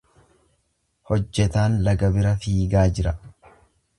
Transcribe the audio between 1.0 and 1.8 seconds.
Hojjetaan